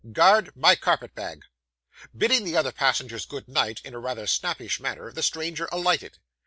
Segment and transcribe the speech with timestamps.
[0.13, 1.43] Guard, my carpet bag!'
[2.17, 6.17] Bidding the other passengers good night, in a rather snappish manner, the stranger alighted.